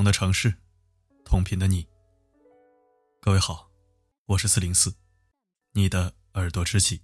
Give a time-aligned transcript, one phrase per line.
[0.00, 0.54] 同的城市，
[1.26, 1.86] 同频的你。
[3.20, 3.70] 各位好，
[4.24, 4.94] 我是四零四，
[5.72, 7.02] 你的耳朵知己。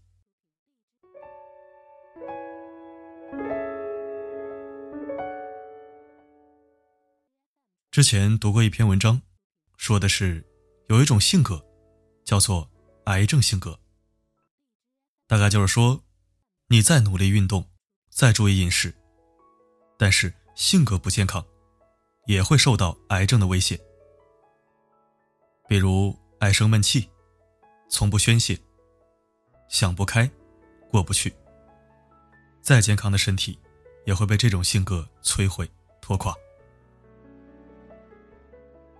[7.90, 9.20] 之前读过一篇文章，
[9.76, 10.42] 说的是
[10.88, 11.62] 有一种性格，
[12.24, 12.70] 叫做
[13.04, 13.78] 癌症性格。
[15.26, 16.02] 大概就是说，
[16.68, 17.70] 你再努力运动，
[18.08, 18.94] 再注意饮食，
[19.98, 21.46] 但是性格不健康，
[22.26, 23.80] 也会受到癌症的威胁。
[25.68, 27.08] 比如爱生闷气，
[27.88, 28.58] 从不宣泄，
[29.68, 30.30] 想不开，
[30.90, 31.34] 过不去。
[32.60, 33.58] 再健康的身体，
[34.04, 35.68] 也会被这种性格摧毁
[36.00, 36.34] 拖垮。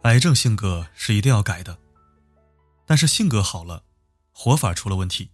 [0.02, 1.76] 癌症性格是一定要改的，
[2.86, 3.82] 但是性格好了，
[4.32, 5.30] 活法出了问题，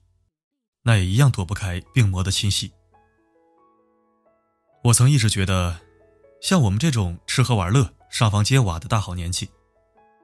[0.83, 2.73] 那也一样躲不开病魔的侵袭。
[4.85, 5.79] 我曾一直觉得，
[6.43, 9.49] 像我们这种吃喝玩乐、上房揭瓦的大好年纪，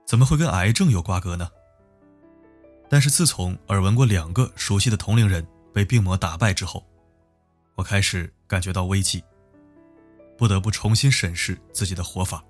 [0.05, 1.49] 怎么会跟癌症有瓜葛呢？
[2.91, 6.85] 但是自从耳闻过两个熟悉的同龄人被病魔打败之后，
[7.77, 9.23] 我开始感觉到危机，
[10.37, 12.45] 不得不重新审视自己的活法。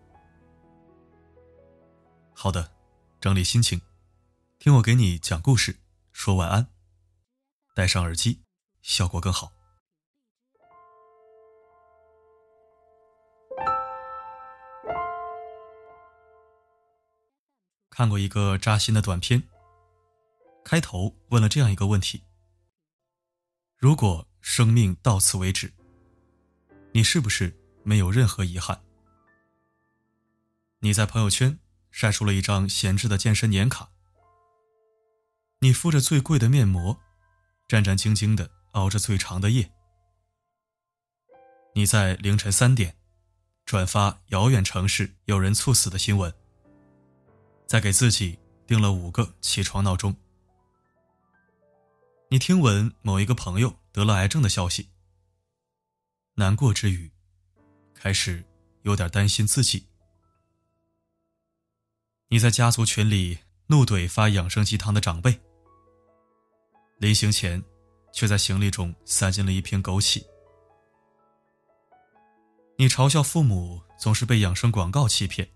[2.33, 2.73] 好的，
[3.21, 3.83] 整理心情，
[4.59, 5.77] 听我给你讲故事，
[6.11, 6.69] 说晚安。
[7.75, 8.41] 戴上耳机，
[8.81, 9.53] 效果更好。
[17.99, 19.43] 看过一个扎心的短片，
[20.65, 22.23] 开头问了这样一个问题：
[23.77, 25.73] 如果生命到此为止，
[26.93, 28.81] 你是不是没有任何遗憾？
[30.79, 31.59] 你在朋友圈。
[31.91, 33.91] 晒出了一张闲置的健身年卡。
[35.59, 37.01] 你敷着最贵的面膜，
[37.67, 39.73] 战战兢兢的熬着最长的夜。
[41.75, 42.97] 你在凌晨三点
[43.65, 46.33] 转发遥远城市有人猝死的新闻，
[47.69, 50.17] 再给自己定了五个起床闹钟。
[52.31, 54.89] 你听闻某一个朋友得了癌症的消息，
[56.35, 57.13] 难过之余，
[57.95, 58.43] 开始
[58.83, 59.87] 有点担心自己。
[62.29, 65.39] 你在家族群里怒怼发养生鸡汤的长辈，
[66.97, 67.63] 临行前，
[68.13, 70.25] 却在行李中塞进了一瓶枸杞。
[72.79, 75.49] 你嘲笑父母总是被养生广告欺骗，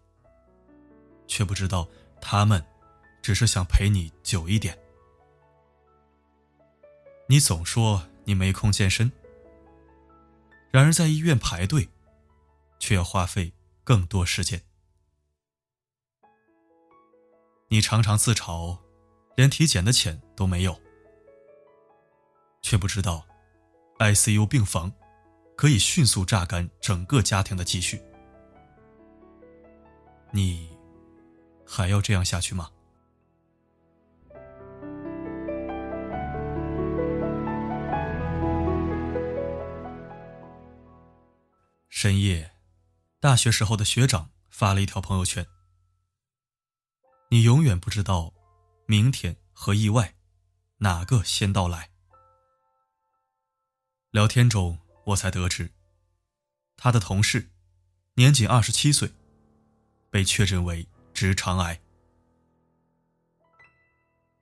[1.26, 1.88] 却不知道
[2.22, 2.64] 他们
[3.20, 4.78] 只是想陪你久一点。
[7.28, 9.10] 你总说你没空健身，
[10.70, 11.88] 然而在医院排队，
[12.78, 13.52] 却要花费
[13.84, 14.62] 更多时间。
[17.68, 18.78] 你常常自嘲，
[19.34, 20.80] 连体检的钱都没有，
[22.60, 23.26] 却不知道
[23.98, 24.92] ，ICU 病房
[25.56, 28.00] 可以迅速榨干整个家庭的积蓄。
[30.30, 30.71] 你
[31.74, 32.70] 还要这样下去吗？
[41.88, 42.52] 深夜，
[43.20, 45.46] 大学时候的学长发了一条朋友圈。
[47.30, 48.34] 你永远不知道，
[48.84, 50.14] 明天和意外，
[50.80, 51.88] 哪个先到来。
[54.10, 55.72] 聊天中，我才得知，
[56.76, 57.50] 他的同事，
[58.16, 59.10] 年仅二十七岁，
[60.10, 60.86] 被确诊为
[61.22, 61.80] 直肠癌。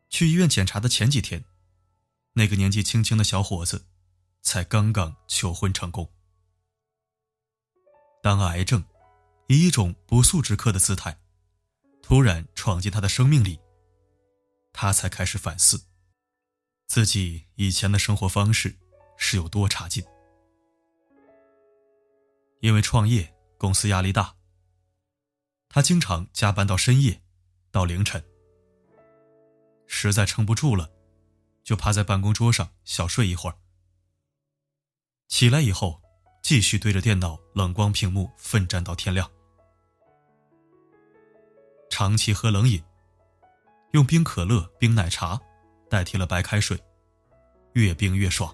[0.09, 1.45] 去医院检查的前几天，
[2.33, 3.85] 那个年纪轻轻的小伙子，
[4.41, 6.11] 才刚刚求婚成功。
[8.23, 8.83] 当癌症
[9.49, 11.19] 以一种不速之客的姿态。
[12.01, 13.61] 突然闯进他的生命里，
[14.73, 15.85] 他才开始反思，
[16.87, 18.75] 自己以前的生活方式
[19.19, 20.03] 是有多差劲。
[22.61, 24.35] 因为创业，公司压力大，
[25.73, 27.23] 他经常加班到深夜，
[27.71, 28.23] 到凌晨。
[29.87, 30.91] 实在撑不住了，
[31.63, 33.57] 就趴在办公桌上小睡一会儿。
[35.29, 36.03] 起来以后，
[36.43, 39.31] 继续对着电脑冷光屏幕奋战到天亮。
[41.89, 42.83] 长期喝冷饮，
[43.93, 45.41] 用冰可乐、冰奶茶
[45.89, 46.77] 代替了白开水，
[47.75, 48.53] 越冰越爽。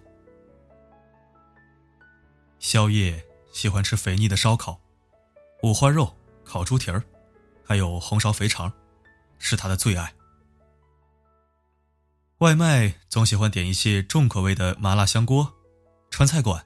[2.58, 4.78] 宵夜喜欢吃肥腻的烧烤、
[5.62, 6.14] 五花肉、
[6.46, 7.02] 烤猪蹄儿，
[7.64, 8.72] 还有红烧肥肠，
[9.38, 10.14] 是他的最爱。
[12.38, 15.52] 外卖总喜欢点一些重口味的麻辣香锅、
[16.10, 16.64] 川菜馆，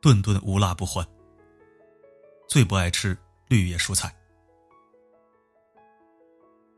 [0.00, 1.06] 顿顿无辣不欢。
[2.48, 3.16] 最不爱吃
[3.48, 4.14] 绿叶蔬菜。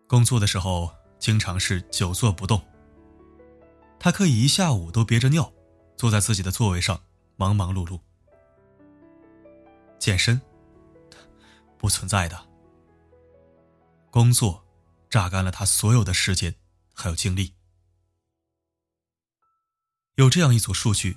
[0.06, 2.60] 工作的时候经常是久坐不动，
[3.98, 5.52] 他可以一下午都憋着尿，
[5.96, 7.00] 坐在自己的座位上
[7.36, 7.98] 忙忙碌碌。
[9.98, 10.40] 健身，
[11.80, 12.46] 不存在的，
[14.10, 14.62] 工作
[15.08, 16.54] 榨干了他所有的时间
[16.92, 17.54] 还有精力。
[20.16, 21.16] 有这样一组数据：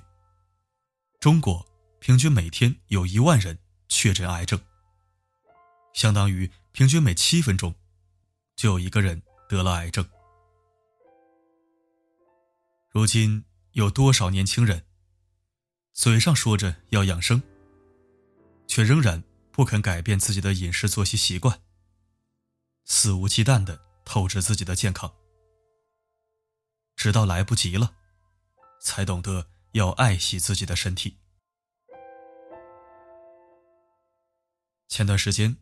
[1.20, 1.66] 中国
[1.98, 3.58] 平均每天有一万人
[3.88, 4.58] 确诊癌症，
[5.92, 7.74] 相当于平均每七分钟
[8.56, 10.08] 就有一个人得了癌症。
[12.88, 14.82] 如今有多少年轻人
[15.92, 17.42] 嘴上说着要养生，
[18.66, 19.22] 却仍然
[19.54, 21.62] 不肯改变自己的饮食作息习惯，
[22.84, 25.14] 肆无忌惮的透支自己的健康，
[26.96, 27.94] 直到来不及了。
[28.80, 31.16] 才懂得要爱惜自己的身体。
[34.88, 35.56] 前段时间，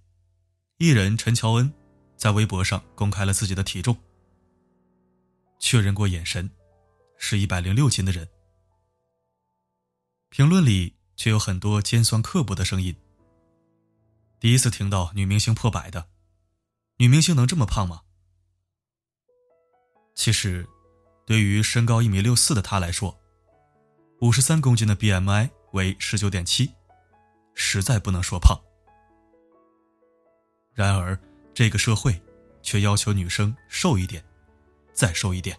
[0.78, 1.72] 艺人陈乔恩
[2.16, 3.96] 在微博上公开了自己的体重，
[5.60, 6.50] 确认过眼神，
[7.18, 8.26] 是一百零六斤的人。
[10.30, 12.96] 评论里却有很多尖酸刻薄的声音。
[14.42, 16.08] 第一次听到女明星破百的，
[16.96, 18.02] 女明星能这么胖吗？
[20.16, 20.68] 其实。
[21.24, 23.16] 对于身高一米六四的她来说，
[24.20, 26.74] 五十三公斤的 BMI 为十九点七，
[27.54, 28.60] 实在不能说胖。
[30.74, 31.16] 然而，
[31.54, 32.20] 这个社会
[32.64, 34.24] 却要求女生瘦一点，
[34.92, 35.56] 再瘦一点。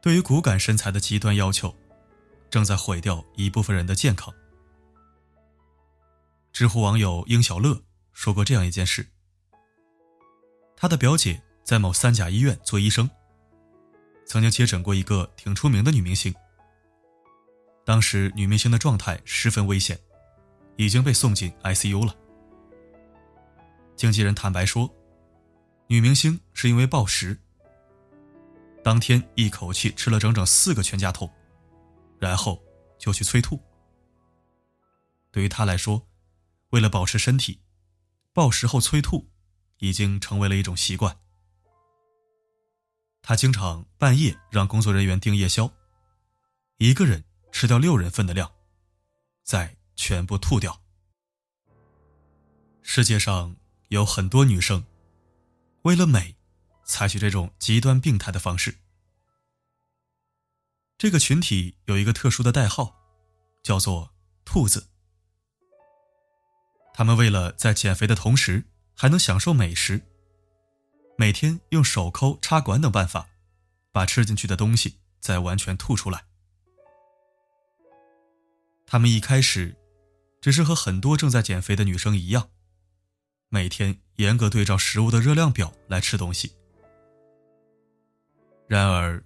[0.00, 1.74] 对于骨感身材的极端要求，
[2.48, 4.32] 正在毁掉一部分人的健康。
[6.58, 9.06] 知乎网友英小乐说过这样一件事：
[10.76, 13.08] 他的表姐在某三甲医院做医生。
[14.26, 16.34] 曾经接诊过一个挺出名的女明星。
[17.84, 19.96] 当时女明星的状态十分危险，
[20.74, 22.12] 已经被送进 ICU 了。
[23.94, 24.92] 经纪人坦白说，
[25.86, 27.38] 女明星是因为暴食，
[28.82, 31.32] 当天一口气吃了整整四个全家桶，
[32.18, 32.60] 然后
[32.98, 33.62] 就去催吐。
[35.30, 36.04] 对于她来说，
[36.70, 37.60] 为了保持身体，
[38.32, 39.30] 暴食后催吐
[39.78, 41.18] 已经成为了一种习惯。
[43.22, 45.70] 他经常半夜让工作人员订夜宵，
[46.76, 48.50] 一个人吃掉六人份的量，
[49.42, 50.82] 再全部吐掉。
[52.82, 53.56] 世界上
[53.88, 54.84] 有很多女生，
[55.82, 56.36] 为了美，
[56.84, 58.78] 采取这种极端病态的方式。
[60.96, 62.96] 这个群体有一个特殊的代号，
[63.62, 64.12] 叫做
[64.44, 64.88] “兔子”。
[66.98, 70.02] 他们为了在减肥的同时还能享受美食。
[71.16, 73.28] 每天用手抠、插管等办法，
[73.92, 76.24] 把吃进去的东西再完全吐出来。
[78.84, 79.76] 他们一开始，
[80.40, 82.48] 只是和很多正在减肥的女生一样，
[83.48, 86.56] 每天严格对照食物的热量表来吃东西。
[88.66, 89.22] 然而，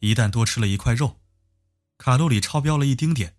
[0.00, 1.20] 一旦多吃了一块肉，
[1.98, 3.36] 卡路里超标了一丁点，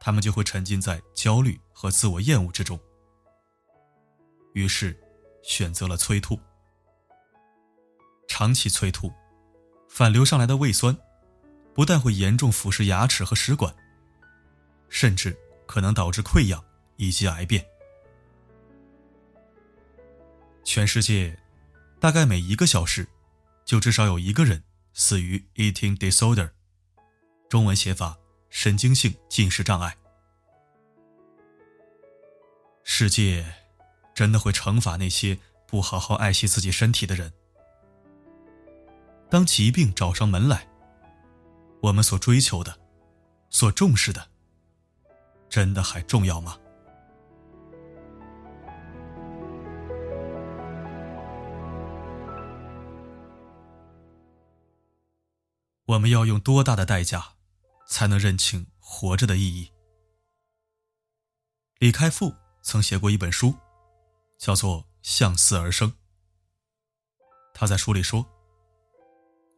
[0.00, 2.78] 他们就会沉浸在焦虑和自我厌恶之中，
[4.52, 4.94] 于是
[5.42, 6.38] 选择了催吐。
[8.28, 9.10] 长期催吐，
[9.88, 10.94] 反流上来的胃酸，
[11.74, 13.74] 不但会严重腐蚀牙齿和食管，
[14.90, 15.34] 甚至
[15.66, 16.62] 可能导致溃疡
[16.96, 17.64] 以及癌变。
[20.62, 21.34] 全世界，
[21.98, 23.08] 大概每一个小时，
[23.64, 24.62] 就至少有一个人
[24.92, 26.50] 死于 eating disorder，
[27.48, 28.18] 中文写法
[28.50, 29.96] 神经性进食障碍。
[32.92, 33.46] 世界，
[34.12, 37.32] 真的会惩罚那些不好好爱惜自己身体的人。
[39.30, 40.68] 当疾病找上门来，
[41.82, 42.76] 我们所追求的、
[43.48, 44.28] 所重视的，
[45.48, 46.58] 真的还重要吗？
[55.86, 57.34] 我们要用多大的代价，
[57.86, 59.72] 才能认清活着的意义？
[61.78, 63.54] 李开复曾写过一本书，
[64.38, 65.90] 叫做《向死而生》。
[67.54, 68.26] 他在书里说。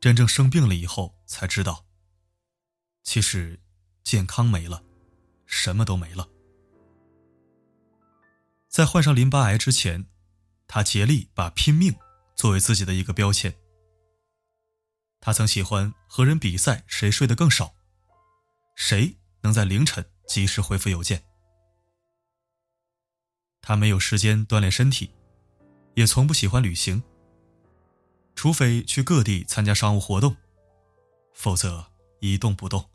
[0.00, 1.84] 真正生病了以后，才知道，
[3.04, 3.60] 其实
[4.02, 4.82] 健康没了，
[5.46, 6.28] 什么都没了。
[8.68, 10.08] 在患上淋巴癌之前，
[10.66, 11.94] 他竭力把拼命
[12.34, 13.54] 作为自己的一个标签。
[15.20, 17.72] 他曾喜欢和人比赛谁睡得更少，
[18.74, 21.22] 谁能在凌晨及时回复邮件。
[23.62, 25.10] 他没有时间锻炼身体，
[25.94, 27.02] 也从不喜欢旅行。
[28.34, 30.36] 除非去各地参加商务活动，
[31.32, 31.86] 否则
[32.18, 32.90] 一动不动。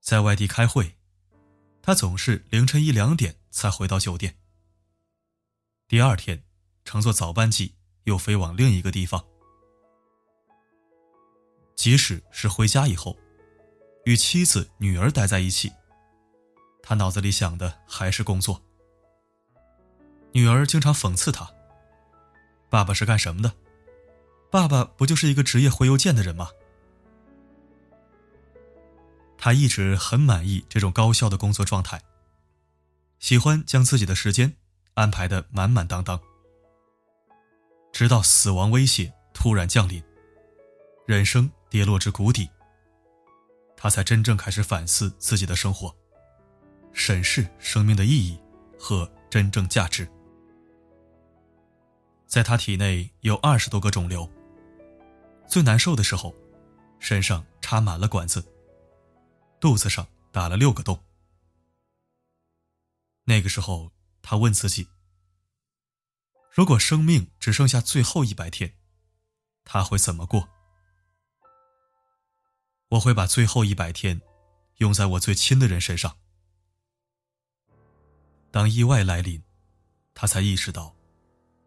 [0.00, 0.96] 在外地开会，
[1.80, 4.36] 他总是凌晨一两点才回到酒店。
[5.86, 6.42] 第二天，
[6.84, 9.24] 乘坐早班机又飞往另一个地方。
[11.76, 13.16] 即使是回家以后，
[14.04, 15.70] 与妻子、女儿待在一起，
[16.82, 18.60] 他脑子里想的还是工作。
[20.32, 21.48] 女儿经常讽刺他
[22.68, 23.52] ：“爸爸是干什么的？
[24.50, 26.50] 爸爸不就是一个职业回邮件的人吗？”
[29.38, 32.00] 他一直很满意这种高效的工作状态，
[33.18, 34.54] 喜欢将自己的时间
[34.94, 36.20] 安排的满满当当。
[37.92, 40.02] 直到死亡威胁突然降临，
[41.06, 42.48] 人生跌落至谷底，
[43.76, 45.94] 他才真正开始反思自己的生活，
[46.92, 48.38] 审视生命的意义
[48.78, 50.08] 和真正价值。
[52.26, 54.30] 在他体内有二十多个肿瘤，
[55.46, 56.34] 最难受的时候，
[56.98, 58.42] 身上插满了管子，
[59.60, 60.98] 肚子上打了六个洞。
[63.24, 64.88] 那个时候，他问自己。
[66.50, 68.74] 如果生命只剩下最后一百天，
[69.64, 70.48] 他会怎么过？
[72.88, 74.20] 我会把最后一百天
[74.78, 76.16] 用在我最亲的人身上。
[78.52, 79.42] 当意外来临，
[80.14, 80.94] 他才意识到，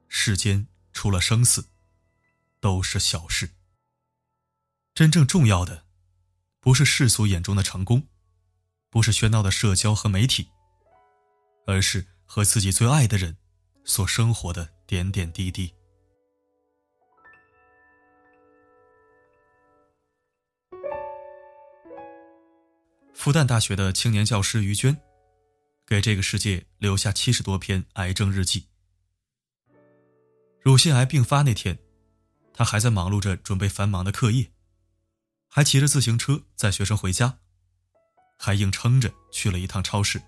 [0.08, 1.68] 世间除了生死，
[2.62, 3.50] 都是小事。
[4.94, 5.84] 真正重要的，
[6.62, 8.08] 不是世俗眼中的成功，
[8.90, 10.48] 不是喧闹的社交和媒体，
[11.68, 13.36] 而是和自己最爱的人
[13.84, 14.74] 所生活的。
[14.88, 15.74] 点点滴滴。
[23.16, 24.96] 复旦大学的青年教师于娟，
[25.86, 28.68] 给这个世界留下七十多篇癌症日记。
[30.62, 31.78] 乳腺癌病发那天，
[32.54, 34.52] 他还在忙碌着准备繁忙的课业，
[35.48, 37.38] 还骑着自行车载学生回家，
[38.36, 40.20] 还硬撑着去了一趟超市。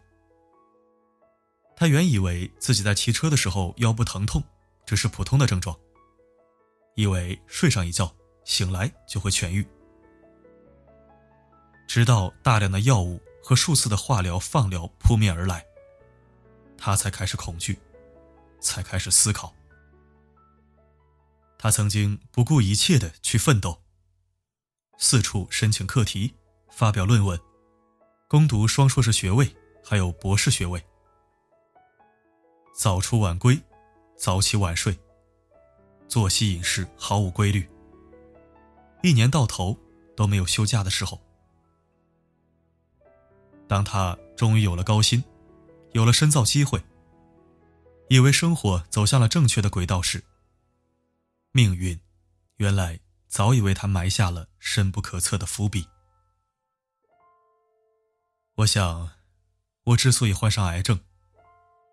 [1.75, 4.43] 他原以为自己在骑车的时候腰部疼痛，
[4.85, 5.75] 只是普通的症状，
[6.95, 9.65] 以为睡上一觉醒来就会痊愈。
[11.87, 15.65] 直到大量的药物和数次的化疗、放疗扑面而来，
[16.77, 17.79] 他才开始恐惧，
[18.59, 19.55] 才开始思考。
[21.57, 23.81] 他曾经不顾一切的去奋斗，
[24.97, 26.33] 四处申请课题，
[26.69, 27.39] 发表论文，
[28.27, 30.83] 攻读双硕士学位，还有博士学位。
[32.75, 33.57] 早出晚归，
[34.17, 34.99] 早起晚睡，
[36.09, 37.65] 作息饮食毫无规律。
[39.03, 39.77] 一年到头
[40.17, 41.21] 都没有休假的时候。
[43.67, 45.23] 当他终于有了高薪，
[45.93, 46.83] 有了深造机会，
[48.09, 50.23] 以为生活走向了正确的轨道时，
[51.51, 51.99] 命运
[52.57, 55.87] 原来早已为他埋下了深不可测的伏笔。
[58.55, 59.11] 我想，
[59.83, 60.99] 我之所以患上癌症。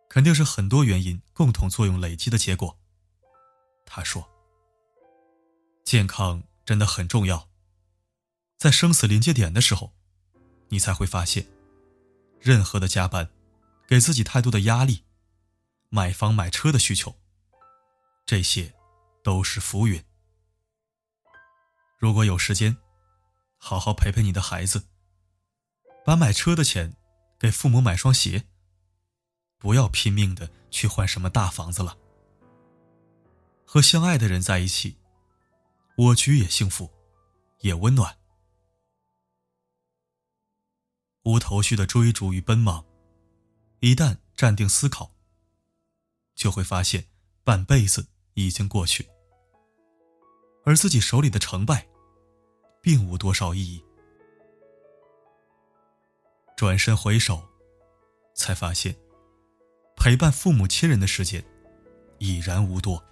[0.06, 2.78] 肯定是很多原因共同作用累积的结果。
[3.84, 4.24] 他说
[5.82, 7.48] ：“健康真的很重要，
[8.56, 9.92] 在生死临界点的时候，
[10.68, 11.44] 你才会发现，
[12.44, 13.30] 任何的加班，
[13.88, 15.02] 给自己太多的压力，
[15.88, 17.16] 买房买车的需求，
[18.26, 18.74] 这些
[19.22, 20.04] 都是浮云。
[21.98, 22.76] 如果有时间，
[23.56, 24.84] 好好陪陪你的孩子，
[26.04, 26.94] 把买车的钱
[27.38, 28.44] 给父母买双鞋。”
[29.58, 31.96] 不要拼命的去换什么大房子了。
[33.64, 34.98] 和相爱的人在一起，
[35.96, 36.92] 蜗居也幸福，
[37.60, 38.14] 也温暖。
[41.24, 42.84] 无头绪的追逐与奔忙，
[43.80, 45.10] 一旦站定思考，
[46.34, 47.06] 就会发现
[47.42, 49.08] 半辈子已经过去，
[50.64, 51.86] 而自己手里的成败，
[52.82, 53.82] 并无多少意义。
[56.56, 57.42] 转身回首，
[58.34, 58.94] 才发现。
[59.96, 61.42] 陪伴父母亲人的时间
[62.18, 63.02] 已然无多，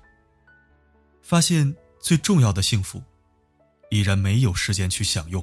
[1.22, 3.02] 发现最重要的幸福，
[3.88, 5.42] 已然没有时间去享用。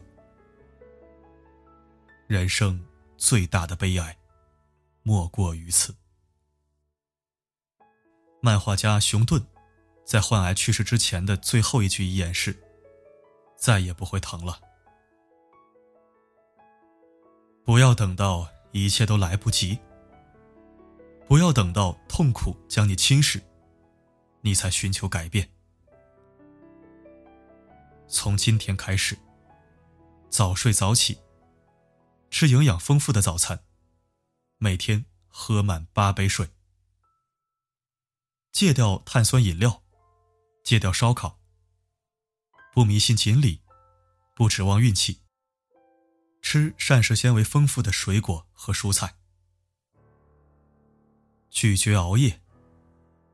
[2.29, 2.79] 人生
[3.17, 4.15] 最大的悲哀，
[5.01, 5.95] 莫过于此。
[8.39, 9.43] 漫画家熊顿
[10.05, 12.55] 在患癌去世之前的最后一句遗言是
[13.57, 14.61] ：“再也不会疼了。”
[17.65, 19.79] 不要等到一切都来不及。
[21.27, 23.41] 不要等到痛苦将你侵蚀，
[24.41, 25.49] 你才寻求改变。
[28.07, 29.17] 从今天开始，
[30.29, 31.17] 早睡早起，
[32.29, 33.65] 吃营养丰富的早餐，
[34.57, 36.49] 每天喝满八杯水，
[38.51, 39.83] 戒掉碳酸饮料，
[40.63, 41.39] 戒掉烧烤，
[42.73, 43.61] 不迷信锦鲤，
[44.35, 45.21] 不指望运气，
[46.41, 49.17] 吃膳食纤维丰富的水果和蔬菜。
[51.49, 52.41] 拒绝熬夜，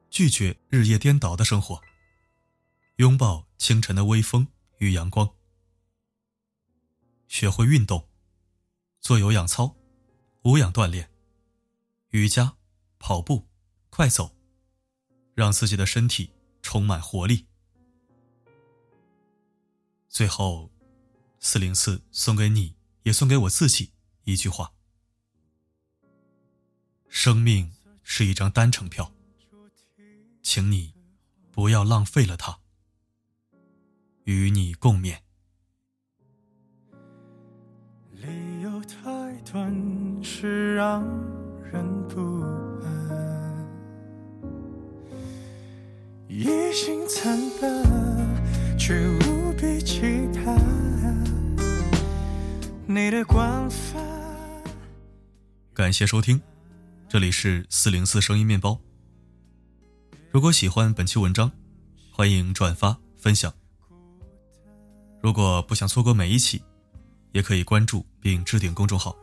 [0.09, 1.81] 拒绝日夜颠倒的生活。
[2.95, 4.47] 拥抱清晨的微风
[4.77, 5.29] 与阳光。
[7.27, 8.07] 学会运动，
[9.05, 9.75] 做有氧操、
[10.45, 11.11] 无氧锻炼、
[12.09, 12.57] 瑜伽、
[12.97, 13.45] 跑步、
[13.91, 14.35] 快走、
[15.35, 16.33] 让自己的身体
[16.63, 17.45] 充满活力。
[20.09, 20.71] 最后，
[21.39, 23.91] 四零四送给你，也送给我自己
[24.23, 24.73] 一句话：
[27.07, 27.71] 生命
[28.01, 29.13] 是一张单程票，
[30.41, 30.95] 请你
[31.51, 32.59] 不要浪费了它。
[34.23, 35.24] 与你共勉。
[39.55, 41.01] 太短，是让
[41.71, 42.41] 人不
[42.83, 43.67] 安。
[46.27, 50.59] 一心惨淡，却无比期盼
[52.85, 54.03] 你的惯犯。
[55.73, 56.41] 感谢收听，
[57.07, 58.77] 这里是四零四声音面包。
[60.31, 61.49] 如果喜欢本期文章，
[62.11, 63.53] 欢迎转发分享。
[65.21, 66.61] 如果不想错过每一期，
[67.31, 69.15] 也可以关注并置顶公众号。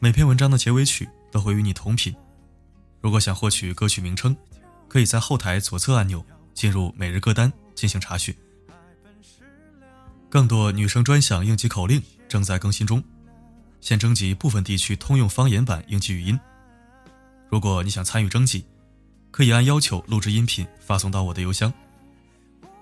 [0.00, 2.14] 每篇文章的结尾曲都会与你同频。
[3.00, 4.36] 如果想获取歌曲名称，
[4.86, 6.24] 可以在后台左侧按钮
[6.54, 8.32] 进入每日歌单进行查询。
[10.28, 13.02] 更多女生专享应急口令正在更新中，
[13.80, 16.38] 现征集部分地区通用方言版应急语音。
[17.48, 18.64] 如果你想参与征集，
[19.32, 21.72] 可以按要求录制音频发送到我的邮箱。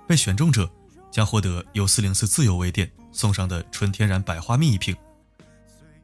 [0.06, 0.70] 被选中者。
[1.08, 4.94] 将获得由四零四自由微店送上的纯天然百花蜜一瓶。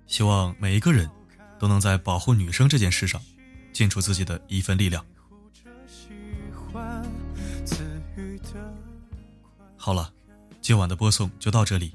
[0.06, 1.11] 希望每一个人
[1.59, 3.21] 都能在保护女生这件事上
[3.73, 5.04] 尽出自己的一份力量。
[9.76, 10.12] 好了，
[10.61, 11.92] 今晚的播送就到这里。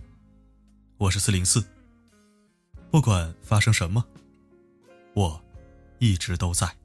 [0.98, 1.64] 我是四零四，
[2.90, 4.04] 不管发生什么，
[5.14, 5.42] 我
[6.00, 6.76] 一直都在。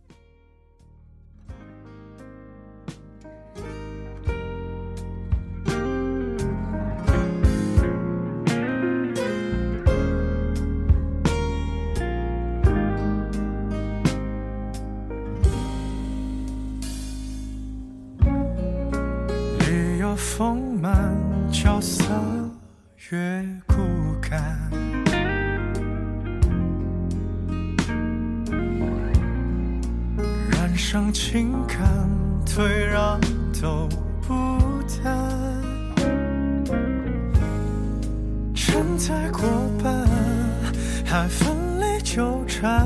[41.23, 42.85] 在奋力纠缠，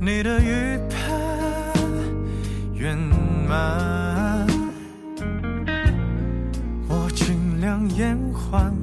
[0.00, 1.16] 你的预判
[2.74, 4.44] 圆满。
[6.88, 8.74] 我尽量延缓，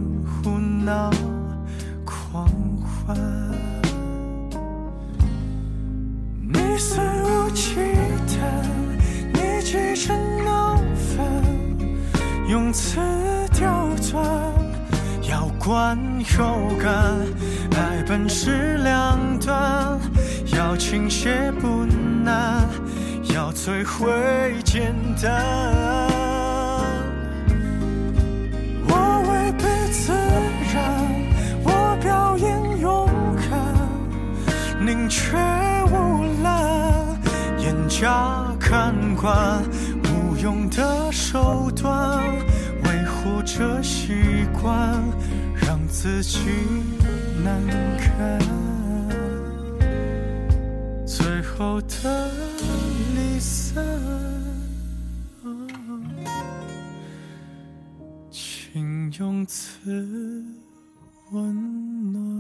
[0.41, 1.11] 胡闹，
[2.05, 2.47] 狂
[2.85, 3.17] 欢。
[6.41, 7.75] 你肆无忌
[8.25, 8.39] 惮，
[9.33, 11.43] 你急着闹翻，
[12.47, 13.01] 用词
[13.51, 14.23] 刁钻，
[15.29, 15.97] 要关
[16.38, 16.93] 有感。
[17.76, 20.00] 爱本是两端，
[20.56, 21.84] 要倾斜不
[22.23, 22.63] 难，
[23.34, 24.08] 要摧毁
[24.63, 25.32] 简单。
[28.88, 28.93] 我
[29.28, 30.13] 违背自
[30.73, 30.84] 然，
[31.63, 33.10] 我表演勇
[33.50, 35.36] 敢宁缺
[35.91, 37.19] 毋滥，
[37.58, 39.63] 严加看管，
[40.04, 42.23] 无用的手段，
[42.84, 45.04] 维护着习惯，
[45.89, 46.39] 自己
[47.43, 47.62] 难
[47.97, 48.39] 堪。
[51.06, 52.32] 最后的
[53.15, 53.84] 离散，
[58.30, 60.45] 请用词
[61.32, 62.37] 温暖。